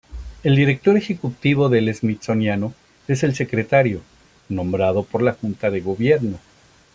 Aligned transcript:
El 0.43 0.55
director 0.55 0.97
ejecutivo 0.97 1.69
del 1.69 1.93
Smithsoniano 1.93 2.73
es 3.07 3.21
el 3.21 3.35
secretario, 3.35 4.01
nombrado 4.49 5.03
por 5.03 5.21
la 5.21 5.33
Junta 5.33 5.69
de 5.69 5.81
Gobierno. 5.81 6.39